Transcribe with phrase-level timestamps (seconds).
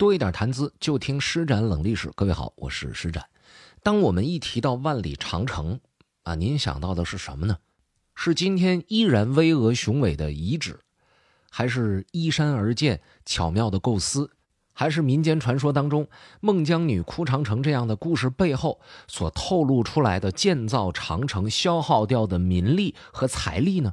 [0.00, 2.10] 多一点谈资，就听施展冷历史。
[2.14, 3.26] 各位好，我是施展。
[3.82, 5.78] 当我们一提到万里长城
[6.22, 7.58] 啊，您想到的是什么呢？
[8.14, 10.80] 是今天依然巍峨雄伟的遗址，
[11.50, 14.30] 还是依山而建巧妙的构思，
[14.72, 16.08] 还是民间传说当中
[16.40, 23.92] 孟姜女哭长城这样的故事背后所透露出来的建造长城消耗掉的民力和财力呢？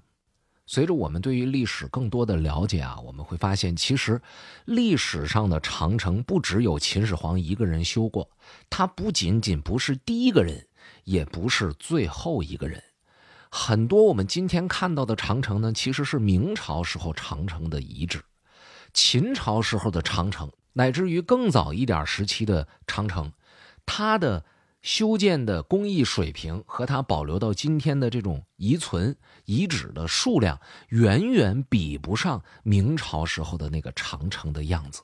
[0.68, 4.22] 随着我们对于历史更多的了解啊，我们会发现，其实
[4.66, 8.30] 历史上的长城不只有秦始皇一个人修过，
[8.70, 10.68] 他不仅仅不是第一个人，
[11.06, 12.84] 也不是最后一个人。
[13.50, 18.22] 很多我们今天看到的长城呢，其实是明朝时候长城的遗址，
[18.94, 23.32] 秦朝时候的长城，乃至于更早一点时期的长城，
[23.86, 24.44] 它的。
[24.88, 35.02] 修建的工艺水平和它保留到今天的这种遗存遗址的数量，远远比不上明朝时候的那个长城的样子。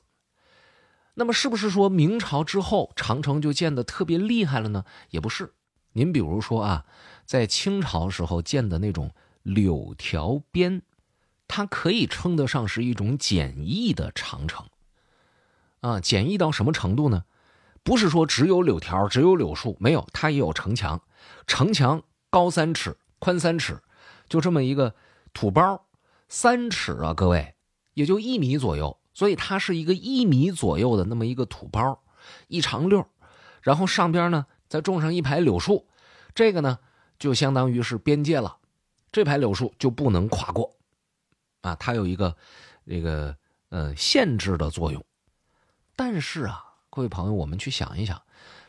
[1.12, 4.86] 那么，是不是说明朝之后长城就建得特别厉害了呢？
[5.10, 5.52] 也不是。
[5.92, 6.86] 您比如说啊，
[7.26, 9.10] 在清朝时候建的那种
[9.42, 10.80] 柳条边，
[11.46, 14.66] 它可以称得上是一种简易的长城。
[15.80, 17.26] 啊，简易到什么程度呢？
[17.84, 21.02] 不是说只有柳条，只有柳树，没有，它也有城墙。
[21.46, 23.82] 城墙高三尺，宽三尺，
[24.26, 24.94] 就这么一个
[25.34, 25.86] 土包，
[26.26, 27.54] 三尺啊，各位，
[27.92, 28.98] 也就一米左右。
[29.12, 32.02] 所以它是一个一米左右的那么一个土包，
[32.48, 33.06] 一长溜，
[33.60, 35.86] 然后上边呢再种上一排柳树，
[36.34, 36.78] 这个呢
[37.18, 38.56] 就相当于是边界了，
[39.12, 40.74] 这排柳树就不能跨过，
[41.60, 42.34] 啊，它有一个
[42.86, 43.36] 这个
[43.68, 45.04] 呃限制的作用。
[45.94, 46.70] 但是啊。
[46.94, 48.22] 各位朋友，我们去想一想，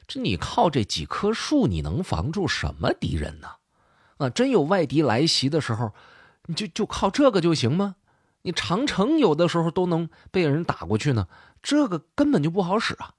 [0.07, 3.47] 这你靠这几棵树，你能防住什么敌人呢？
[4.17, 5.93] 啊，真有外敌来袭的时候，
[6.47, 7.97] 你就就靠这个就行吗？
[8.41, 11.27] 你长城有的时候都能被人打过去呢，
[11.61, 13.13] 这个根本就不好使啊！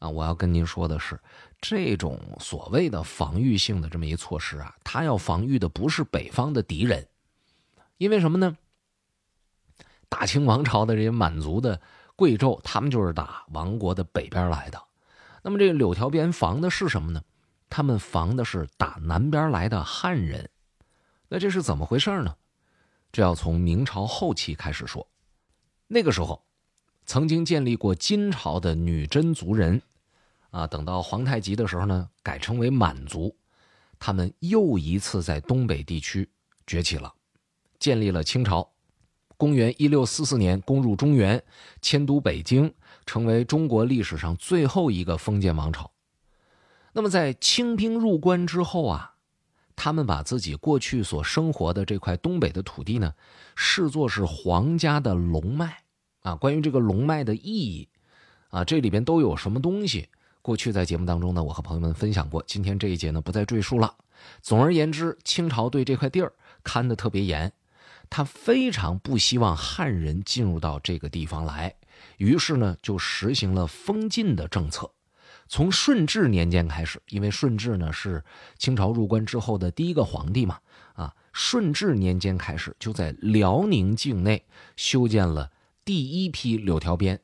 [0.00, 1.20] 啊，我要跟您说的是，
[1.60, 7.06] 这种所谓的防御性的这么一措施啊，它要防御的不是北方的敌人，
[7.98, 8.56] 因为什么呢？
[10.08, 11.80] 大清王朝的这些满族的。
[12.16, 14.82] 贵胄他们就是打王国的北边来的，
[15.42, 17.22] 那么这柳条边防的是什么呢？
[17.68, 20.48] 他们防的是打南边来的汉人。
[21.28, 22.36] 那这是怎么回事呢？
[23.10, 25.06] 这要从明朝后期开始说。
[25.88, 26.44] 那个时候，
[27.04, 29.82] 曾经建立过金朝的女真族人，
[30.50, 33.36] 啊，等到皇太极的时候呢，改称为满族，
[33.98, 36.30] 他们又一次在东北地区
[36.66, 37.12] 崛起了，
[37.78, 38.70] 建立了清朝。
[39.44, 41.44] 公元一六四四年，攻入中原，
[41.82, 42.72] 迁都北京，
[43.04, 45.90] 成为中国历史上最后一个封建王朝。
[46.94, 49.16] 那么，在清兵入关之后啊，
[49.76, 53.12] 他们把自己过去所生活的这块东北的土地呢，
[53.54, 55.82] 视作是皇家的龙脉
[56.22, 56.34] 啊。
[56.34, 57.86] 关于这个龙脉的意义
[58.48, 60.08] 啊，这里边都有什么东西？
[60.40, 62.42] 过去在节目当中呢，我和朋友们分享过。
[62.46, 63.94] 今天这一节呢，不再赘述了。
[64.40, 67.52] 总而言之，清朝对这块地儿看得特别严。
[68.16, 71.74] 他非常不希望汉人进入到这个地方来，
[72.18, 74.88] 于是呢，就实行了封禁的政策。
[75.48, 78.22] 从顺治年间开始，因为顺治呢是
[78.56, 80.60] 清朝入关之后的第一个皇帝嘛，
[80.92, 84.44] 啊，顺治年间开始就在辽宁境内
[84.76, 85.50] 修建了
[85.84, 87.20] 第一批柳条边。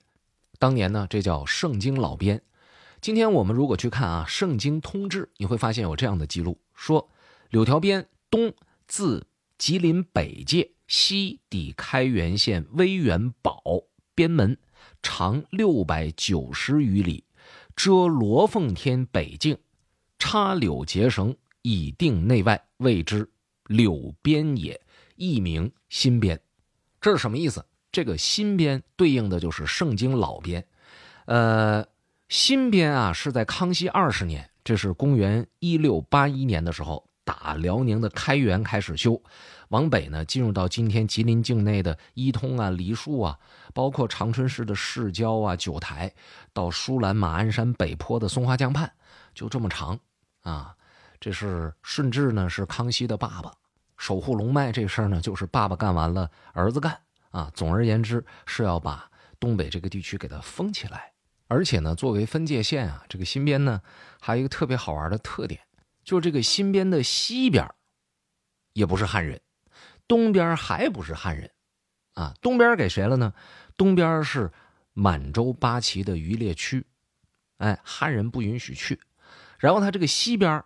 [0.59, 2.43] 当年呢，这叫圣经老边。
[3.01, 7.09] 今天我们如果去看啊，《圣经通志》，你会发现有这样的记录：说
[7.51, 8.53] 柳条边东
[8.89, 10.73] 自吉林北界。
[10.91, 13.63] 西抵开原县威远堡
[14.13, 14.59] 边门，
[15.01, 17.23] 长六百九十余里，
[17.77, 19.57] 遮罗凤天北境，
[20.19, 23.31] 插柳结绳以定内外，谓之
[23.67, 24.81] 柳边也，
[25.15, 26.41] 亦名新边。
[27.01, 27.65] 这是什么意思？
[27.93, 30.67] 这个新边对应的就是圣经老边，
[31.27, 31.87] 呃，
[32.29, 37.07] 新边啊是在康熙二十年，这是公元一六八一年的时候。
[37.23, 39.23] 打辽宁的开原开始修，
[39.71, 43.39] 往北呢，进入到今天吉林境内的伊通啊、梨树啊，
[43.73, 46.13] 包括长春市的市郊啊、九台，
[46.53, 48.93] 到舒兰、马鞍山北坡的松花江畔，
[49.35, 49.99] 就这么长
[50.43, 50.77] 啊。
[51.21, 53.53] 这是顺治呢，是康熙的爸爸，
[53.97, 56.99] 守护龙脉这事儿呢，就是爸爸干完了，儿子干
[57.31, 57.51] 啊。
[57.55, 61.13] 总而言之，是要把东北这个地区给它封起来，
[61.47, 63.83] 而且呢，作为分界线啊，这个新边呢，
[64.19, 65.61] 还有一个特别好玩的特点。
[66.03, 67.69] 就是这个新边的西边，
[68.73, 69.41] 也不是汉人，
[70.11, 71.49] 东边还不是汉人，
[72.15, 73.33] 啊，东边给谁了呢？
[73.77, 74.51] 东边是
[74.93, 76.85] 满洲八旗的渔猎区，
[77.59, 78.99] 哎，汉人不允许去。
[79.61, 80.65] 然后他这个西边，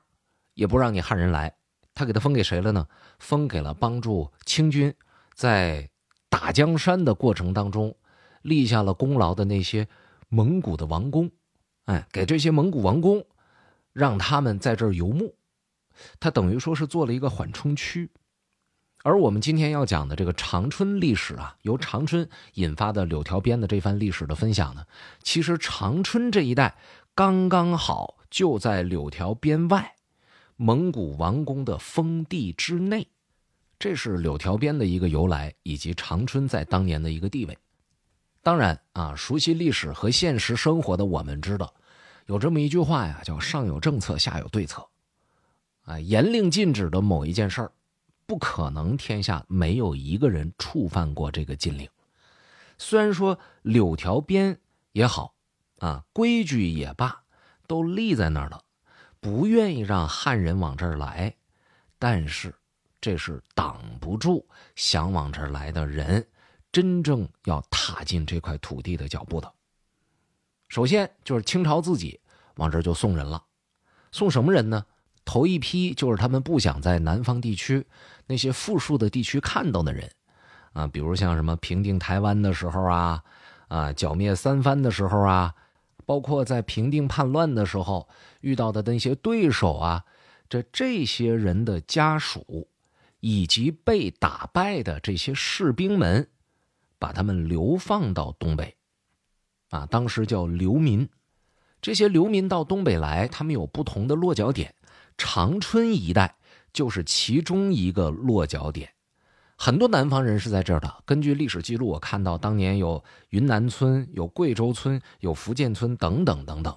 [0.54, 1.54] 也不让你汉人来，
[1.92, 2.88] 他给他封给谁了呢？
[3.18, 4.94] 封给了帮助清军
[5.34, 5.90] 在
[6.30, 7.94] 打江山的过程当中
[8.40, 9.86] 立下了功劳的那些
[10.30, 11.30] 蒙古的王公，
[11.84, 13.22] 哎，给这些蒙古王公，
[13.92, 15.36] 让他们在这儿游牧，
[16.18, 18.10] 他等于说是做了一个缓冲区。
[19.04, 24.86] 而我们今天要讲的这个长春历史啊，由长春引发的柳条边的这番历史的分享呢，
[25.22, 26.74] 其实长春这一带
[27.14, 29.94] 刚刚好就在柳条边外，
[30.56, 33.06] 蒙古王宫的封地之内，
[33.78, 37.58] 这是柳条边的一个由来，以及长春在当年的一个地位。
[38.42, 41.74] 当然啊，熟悉历史和现实生活的我们知道，
[42.24, 44.88] 有这么一句话呀，叫“上有政策，下有对策”。
[45.84, 47.70] 啊，严令禁止的某一件事儿。
[48.34, 51.88] 不可能，天下没有一个人触犯过这个禁令。
[52.78, 54.58] 虽然说柳条边
[54.90, 55.36] 也好，
[55.78, 57.22] 啊，规矩也罢，
[57.68, 58.60] 都立在那儿了，
[59.20, 61.32] 不愿意让汉人往这儿来，
[61.96, 62.52] 但是
[63.00, 64.44] 这是挡不住
[64.74, 66.26] 想往这儿来的人
[66.72, 69.54] 真正要踏进这块土地的脚步的。
[70.66, 72.18] 首先就是清朝自己
[72.56, 73.44] 往这儿就送人了，
[74.10, 74.84] 送什么人呢？
[75.24, 77.86] 头一批就是他们不想在南方地区
[78.26, 80.10] 那些富庶的地区看到的人，
[80.72, 83.22] 啊，比如像什么平定台湾的时候啊，
[83.68, 85.54] 啊，剿灭三藩的时候啊，
[86.04, 88.08] 包括在平定叛乱的时候
[88.42, 90.04] 遇到的那些对手啊，
[90.48, 92.68] 这这些人的家属，
[93.20, 96.28] 以及被打败的这些士兵们，
[96.98, 98.76] 把他们流放到东北，
[99.70, 101.08] 啊，当时叫流民，
[101.80, 104.74] 这些流民到东北来，他们有不同的落脚点。
[105.16, 106.36] 长春一带
[106.72, 108.90] 就是其中一个落脚点，
[109.56, 111.02] 很多南方人是在这儿的。
[111.04, 116.76] 根据历史记录，我看到当年有云南村、有贵州村、有福建村等等等等。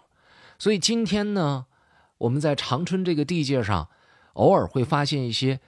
[0.60, 1.66] 所以今天呢，
[2.20, 3.90] 我们在长春这个地界上，
[4.34, 5.60] 偶尔会发现一些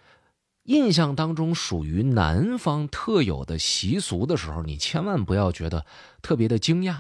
[0.64, 5.86] 印象当中属于南方特有的习俗的时候，你千万不要觉得
[6.22, 6.98] 特别的惊讶，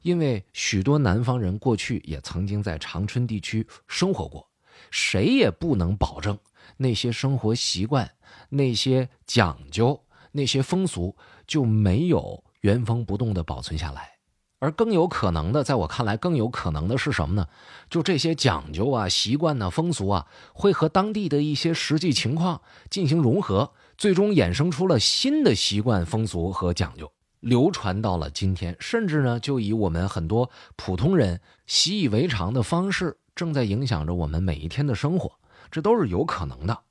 [0.00, 4.48] 因为许多南方人过去也曾经在长春地区生活过。
[4.90, 6.38] 谁也不能保证
[6.76, 8.10] 那些生活习惯、
[8.48, 11.16] 那些讲究、那些风俗
[11.46, 14.12] 就没有原封不动的保存下来，
[14.58, 17.48] 而更有可能的，在我看来，更有可能的是什么呢？
[17.90, 33.18] 就这些讲究啊、习惯呢、风俗啊，会和当地的一些实际情况进行融合，最终衍生出了新的习惯、风俗和讲究，流传到了今天，甚至呢，就以我们很多普通人习以为常的方式。
[33.34, 35.38] 正在影响着我们每一天的生活，
[35.70, 36.82] 这都是有可能的。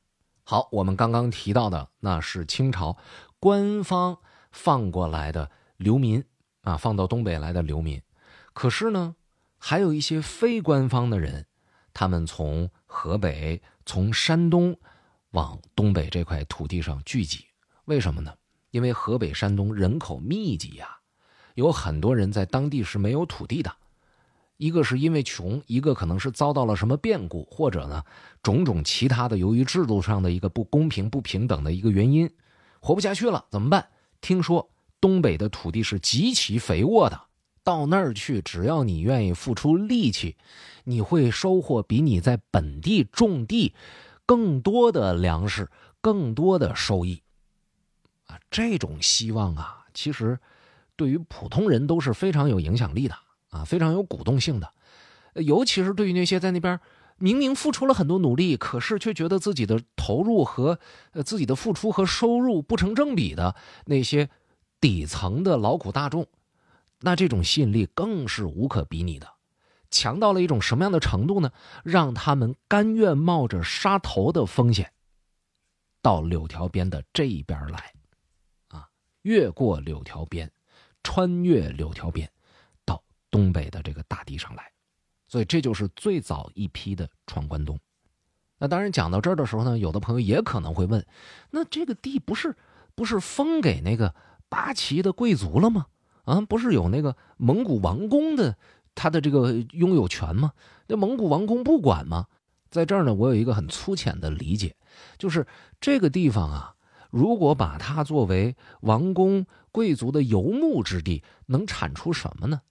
[0.43, 2.97] 好，我们刚刚提到的那是清朝
[3.39, 4.17] 官方
[4.51, 6.23] 放过来的流民
[6.61, 8.01] 啊，放到东北来的流民。
[8.53, 9.15] 可是呢，
[9.57, 11.45] 还有一些非官方的人，
[11.93, 14.77] 他们从河北、从山东
[15.31, 17.45] 往东北这块土地上聚集。
[17.85, 18.33] 为什么呢？
[18.71, 20.97] 因为河北、山东人口密集呀，
[21.55, 23.73] 有很多人在当地是没有土地的。
[24.61, 28.03] 一个是因为穷，一个可能是遭到了什么变故，或者呢，
[28.43, 32.29] 种种其他的由于制度上的一个不公平、不平等的一个原因，
[32.79, 33.87] 活不下去了，怎么办？
[34.21, 34.69] 听说
[34.99, 37.19] 东北的土地是极其肥沃的，
[37.63, 40.37] 到那儿去，只要你愿意付出力气，
[40.83, 43.73] 你会收获比你在本地种地
[44.27, 45.71] 更多的粮食、
[46.01, 47.23] 更多的收益。
[48.27, 50.37] 啊，这种希望啊，其实
[50.95, 53.15] 对于普通人都是非常有影响力的。
[53.51, 54.73] 啊，非常有鼓动性的，
[55.35, 56.79] 尤其是对于那些在那边
[57.17, 60.79] 明明付出了很多努力，可是却觉得自己的投入和
[61.11, 63.55] 呃自己的付出和收入不成正比的
[63.85, 64.29] 那些
[64.79, 66.25] 底层的劳苦大众，
[67.01, 69.27] 那这种吸引力更是无可比拟的，
[69.91, 71.51] 强到了一种什么样的程度呢？
[71.83, 74.91] 让他们甘愿冒着杀头的风险，
[76.01, 77.93] 到柳条边的这一边来，
[78.69, 78.87] 啊，
[79.21, 80.51] 越过柳条边，
[81.03, 82.31] 穿越柳条边。
[83.31, 84.71] 东北的这个大地上来，
[85.27, 87.79] 所以这就是最早一批的闯关东。
[88.59, 91.03] 那当然讲到这儿的时候呢，有的朋友也可能会问：
[91.49, 92.55] 那这个地不是
[92.93, 94.13] 不是封给那个
[94.49, 95.87] 八旗的贵族了吗？
[96.25, 98.55] 啊，不是有那个蒙古王公的
[98.93, 100.51] 他的这个拥有权吗？
[100.85, 102.27] 那蒙古王公不管吗？
[102.69, 104.75] 在这儿呢，我有一个很粗浅的理解，
[105.17, 105.47] 就是
[105.79, 106.75] 这个地方啊，
[107.09, 112.61] 如果把它作为王公贵族的游牧之地，能产出什么呢？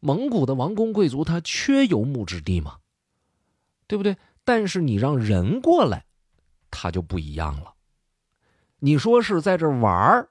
[0.00, 2.78] 蒙古的王公贵族他缺游牧之地吗？
[3.86, 4.16] 对不对？
[4.44, 6.04] 但是你让人过来，
[6.70, 7.74] 他就不一样了。
[8.78, 10.28] 你说是在这玩儿，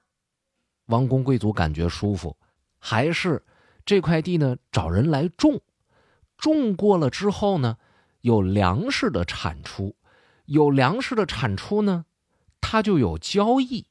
[0.86, 2.36] 王公贵族感觉舒服，
[2.78, 3.44] 还是
[3.84, 5.60] 这块地呢找人来种，
[6.36, 7.76] 种过了之后呢，
[8.22, 9.94] 有粮食的产出，
[10.46, 12.06] 有粮食的产出呢，
[12.60, 13.86] 他就有交易，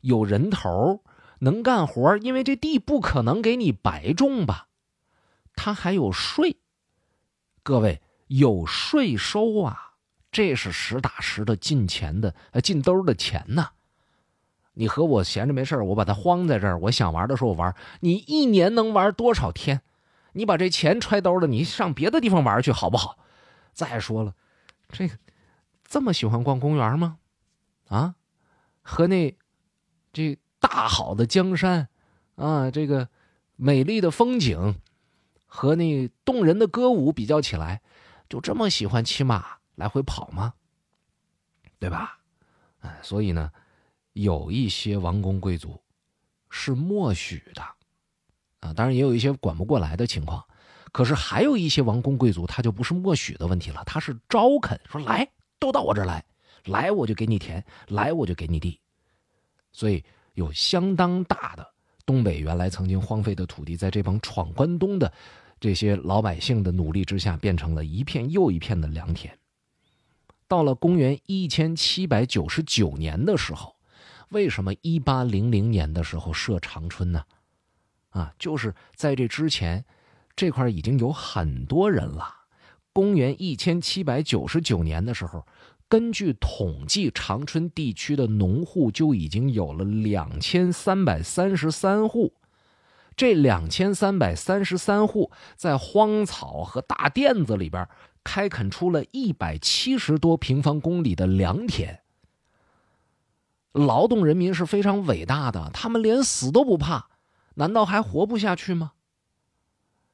[0.00, 1.02] 有人头，
[1.40, 4.68] 能干活因为这地不可能给你白种吧。
[5.58, 6.56] 他还有税。
[7.64, 9.94] 各位有税收啊，
[10.30, 13.70] 这是实打实的进钱的，呃，进兜的钱呐。
[14.74, 17.74] 你和我闲着没事我把它荒在这儿，我想玩的时候玩。
[17.98, 19.82] 你一年能玩多少天？
[20.34, 23.18] 你把这钱揣兜了，你上别的地方玩去好不好？
[23.72, 24.34] 再说了，
[24.90, 25.18] 这个
[25.84, 27.18] 这么喜欢逛公园吗？
[27.88, 28.14] 啊，
[28.82, 29.36] 和那
[30.12, 31.88] 这大好的江山
[32.36, 33.08] 啊，这个
[33.56, 34.76] 美丽的风景
[35.48, 37.82] 和那动人的歌舞比较起来，
[38.28, 40.54] 就这么喜欢骑马来回跑吗？
[41.80, 42.20] 对吧？
[42.82, 43.50] 哎，所以呢。
[44.14, 45.80] 有一些王公贵族
[46.50, 47.62] 是默许的，
[48.58, 50.44] 啊，当然也有一些管不过来的情况。
[50.90, 56.24] 可是还有一些王公贵族，他就不是默许的问题了，他是招恳，说来都到我这儿来，
[56.64, 58.80] 来我就给你田，来我就给你地。
[59.70, 61.74] 所以有相当大的
[62.08, 65.12] 东北原来曾经荒废的土地，在这帮闯关东的
[65.60, 69.38] 这些老百姓的努力之下，变成了一片又一片的良田。
[70.46, 73.76] 到了公元一千七百九十九年的时候。
[74.30, 77.24] 为什么一八零零年的时候设长春呢？
[78.10, 79.82] 啊，就是在这之前，
[80.36, 82.34] 这块已经有很多人了。
[82.92, 85.46] 公元一千七百九十九年的时候，
[85.88, 92.34] 根据统计，长春地区的农户就已经有了两千三百三十三户。
[93.16, 97.88] 这两千三百三十三户在荒草和大甸子里边
[98.22, 102.00] 开垦出了一百七十多平方公里的良田。
[103.72, 107.08] 劳动人民是非常伟大的，他们连死都不怕，
[107.54, 108.92] 难道还活不下去吗？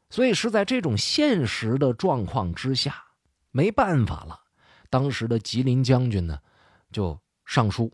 [0.08, 3.06] 所以是在这种现实的状况之下，
[3.50, 4.43] 没办法了。
[4.94, 6.38] 当时的吉林将军呢，
[6.92, 7.90] 就上书，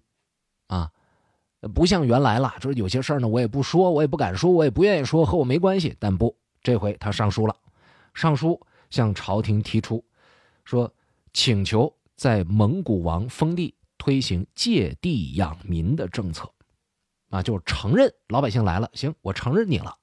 [0.66, 0.92] 啊，
[1.72, 5.96] 不像原来了，就是有些事儿呢，我也不说，我也不敢说，我也不愿意说，和我没关系。
[5.98, 7.56] 但不，这回他上书了，
[8.12, 10.04] 上书向朝廷提出，
[10.62, 10.92] 说
[11.32, 13.74] 请求在蒙古王封地。
[14.02, 16.50] 推行借地养民的政策，
[17.28, 19.94] 啊，就承认老百姓来了，行，我承认你了，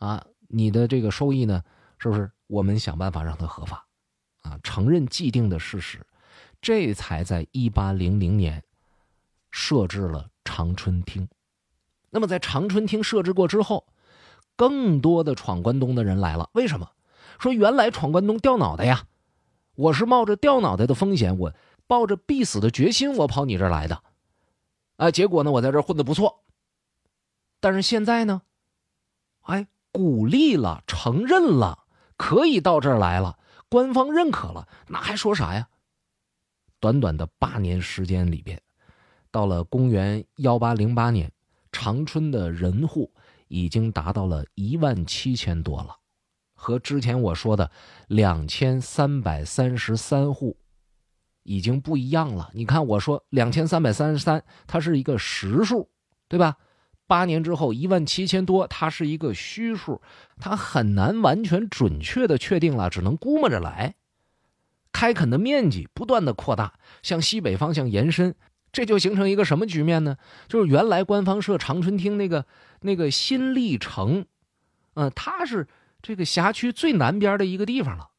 [0.00, 1.62] 啊，你的这个收益呢，
[1.98, 2.30] 是不是？
[2.46, 3.86] 我们想办法让它合法，
[4.42, 6.06] 啊，承认既定的事实，
[6.62, 8.62] 这才在一八零零年
[9.50, 11.28] 设置了长春厅。
[12.08, 13.86] 那么在长春厅设置过之后，
[14.56, 16.48] 更多的闯关东的人来了。
[16.54, 16.88] 为什么？
[17.38, 19.04] 说原来闯关东掉脑袋呀，
[19.74, 21.52] 我是冒着掉脑袋的风险，我。
[21.88, 24.02] 抱着必死的决心，我跑你这来的，
[24.96, 26.42] 啊，结果呢，我在这混的不错。
[27.60, 28.40] 但是现在呢，
[29.42, 31.84] 哎，鼓励了，承认了，
[32.16, 33.38] 可以到这儿来了，
[33.68, 35.68] 官方认可了，那还说啥呀？
[36.82, 38.60] 短短的八年时间里边，
[39.30, 41.30] 到了公元幺八零八年，
[41.70, 43.08] 长春的人户
[43.46, 45.96] 已经达到了一万七千多了，
[46.54, 47.70] 和之前我说的
[48.08, 50.56] 两千三百三十三户。
[51.44, 52.50] 已经不一样了。
[52.54, 55.90] 你看，我说两千三百三十三，它是一个实数，
[56.28, 56.56] 对吧？
[57.08, 60.00] 八年之后一万七千多，它是一个虚数，
[60.38, 63.96] 它很难完全准确的确定了，只能估摸着来。
[64.92, 68.34] 开垦的面积不断的扩大，向西北方向延伸，
[68.70, 70.16] 这就形成一个什么局面呢？
[70.48, 72.46] 就是原来官方设长春厅那个
[72.80, 74.26] 那个新立城，
[74.94, 75.66] 嗯，它是
[76.00, 78.10] 这个辖区最南边的一个地方了。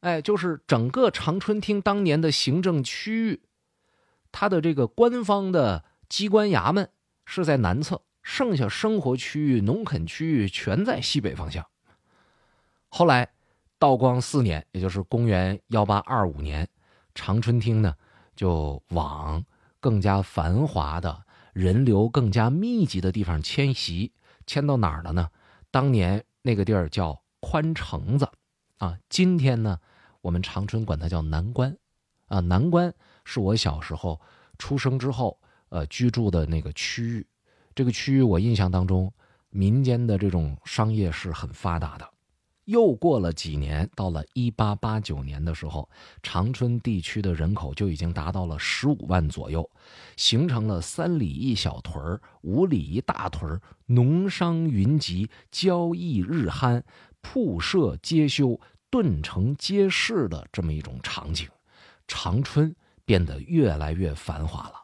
[0.00, 3.40] 哎，就是整个长春厅当年的行政区域，
[4.30, 6.90] 它的这个官方的机关衙门
[7.24, 11.66] 是在南侧，剩下生活区域、农垦区域全在西北方向。
[12.88, 13.30] 后来，
[13.78, 16.66] 道光四年，也就是公元幺八二五年，
[17.14, 17.94] 长春厅呢
[18.34, 19.44] 就往
[19.80, 24.12] 更加繁华的、人流更加密集的地方迁徙，
[24.46, 25.28] 迁到哪儿了呢？
[25.70, 28.28] 当年那个地儿叫宽城子，
[28.78, 29.78] 啊，今天呢？
[30.22, 31.76] 我们长春管它叫南关，
[32.26, 32.92] 啊，南关
[33.24, 34.20] 是我小时候
[34.58, 37.26] 出生之后，呃，居住的那个区域。
[37.74, 39.12] 这个区域我印象当中，
[39.50, 42.08] 民间的这种商业是很发达的。
[42.66, 45.88] 又过了几年，到了一八八九年的时候，
[46.22, 49.68] 长春地区的人口就已经达到了十五万左右，
[50.16, 56.82] 形成了三里一小屯儿，五里一大屯儿，农商云集，交易日酣，
[57.20, 58.60] 铺设皆修。
[58.88, 61.48] 顿成街市的这么一种场景，
[62.06, 64.74] 长春变得越来越繁华了。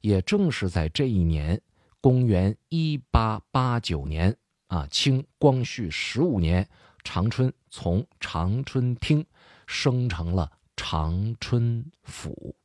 [0.00, 1.58] 也正是在这一年，
[2.00, 6.68] 公元一八八九年啊，清光绪十五年，
[7.06, 9.24] 长春从长春厅
[9.68, 12.56] 升成了长春府。